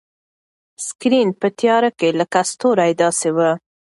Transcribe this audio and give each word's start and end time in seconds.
سکرین 0.85 1.29
په 1.39 1.47
تیاره 1.59 1.89
کې 1.99 2.09
لکه 2.19 2.39
ستوری 2.51 2.91
داسې 3.01 3.29
و. 3.35 3.39